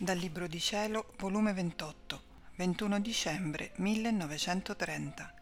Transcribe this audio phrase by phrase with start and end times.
[0.00, 2.22] Dal Libro di Cielo, volume 28,
[2.54, 5.34] 21 dicembre 1930.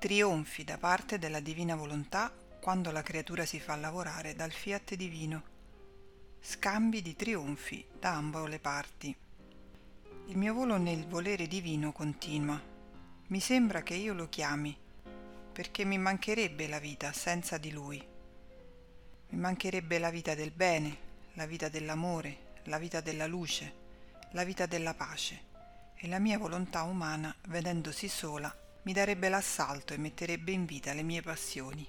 [0.00, 5.44] Trionfi da parte della divina volontà quando la creatura si fa lavorare dal fiat divino.
[6.40, 9.16] Scambi di trionfi da ambo le parti.
[10.26, 12.60] Il mio volo nel volere divino continua.
[13.28, 14.76] Mi sembra che io lo chiami,
[15.52, 18.04] perché mi mancherebbe la vita senza di lui.
[19.28, 20.96] Mi mancherebbe la vita del bene,
[21.34, 23.84] la vita dell'amore, la vita della luce,
[24.30, 25.44] la vita della pace,
[25.94, 31.02] e la mia volontà umana, vedendosi sola, mi darebbe l'assalto e metterebbe in vita le
[31.02, 31.86] mie passioni.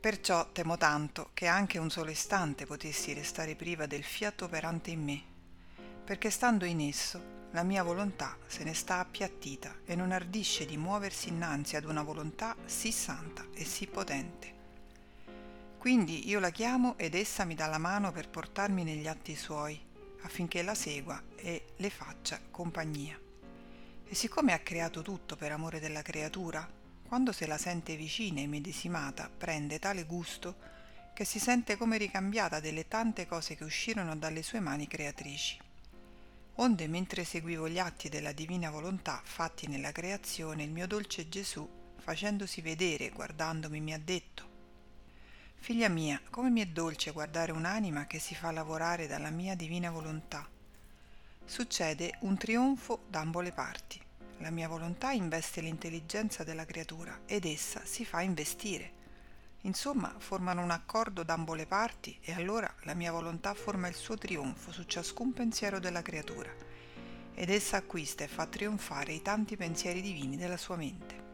[0.00, 5.02] Perciò temo tanto che anche un solo istante potessi restare priva del fiato operante in
[5.02, 5.22] me,
[6.04, 10.76] perché stando in esso la mia volontà se ne sta appiattita e non ardisce di
[10.76, 14.57] muoversi innanzi ad una volontà sì santa e sì potente.
[15.78, 19.80] Quindi io la chiamo ed essa mi dà la mano per portarmi negli atti suoi,
[20.22, 23.16] affinché la segua e le faccia compagnia.
[24.04, 26.68] E siccome ha creato tutto per amore della creatura,
[27.06, 30.56] quando se la sente vicina e medesimata, prende tale gusto
[31.14, 35.58] che si sente come ricambiata delle tante cose che uscirono dalle sue mani creatrici.
[36.56, 41.94] Onde mentre seguivo gli atti della divina volontà fatti nella creazione, il mio dolce Gesù,
[41.98, 44.47] facendosi vedere, guardandomi, mi ha detto
[45.60, 49.90] Figlia mia, come mi è dolce guardare un'anima che si fa lavorare dalla mia divina
[49.90, 50.48] volontà.
[51.44, 54.00] Succede un trionfo d'ambo le parti.
[54.38, 58.92] La mia volontà investe l'intelligenza della creatura ed essa si fa investire.
[59.62, 64.16] Insomma, formano un accordo d'ambo le parti e allora la mia volontà forma il suo
[64.16, 66.50] trionfo su ciascun pensiero della creatura
[67.34, 71.27] ed essa acquista e fa trionfare i tanti pensieri divini della sua mente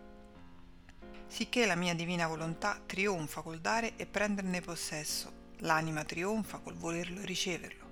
[1.27, 7.20] sicché la mia divina volontà trionfa col dare e prenderne possesso, l'anima trionfa col volerlo
[7.20, 7.83] e riceverlo.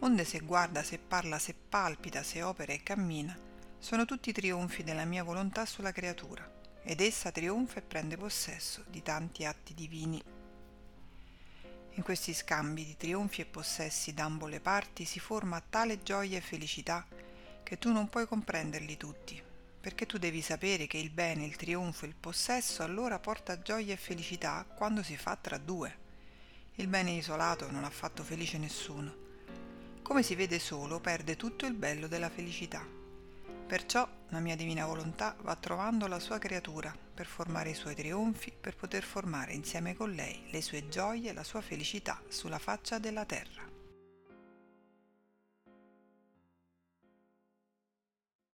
[0.00, 3.36] Onde se guarda, se parla, se palpita, se opera e cammina,
[3.78, 6.48] sono tutti trionfi della mia volontà sulla creatura,
[6.82, 10.22] ed essa trionfa e prende possesso di tanti atti divini.
[11.90, 16.40] In questi scambi di trionfi e possessi d'ambo le parti si forma tale gioia e
[16.40, 17.04] felicità
[17.64, 19.42] che tu non puoi comprenderli tutti,
[19.80, 23.96] perché tu devi sapere che il bene, il trionfo, il possesso allora porta gioia e
[23.96, 26.06] felicità quando si fa tra due.
[26.76, 29.26] Il bene isolato non ha fatto felice nessuno.
[30.02, 32.84] Come si vede solo, perde tutto il bello della felicità.
[33.66, 38.52] Perciò la mia divina volontà va trovando la sua creatura per formare i suoi trionfi,
[38.58, 42.98] per poter formare insieme con lei le sue gioie e la sua felicità sulla faccia
[42.98, 43.77] della terra.